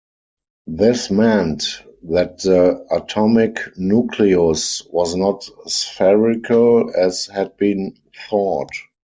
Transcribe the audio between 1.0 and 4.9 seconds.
meant that the atomic nucleus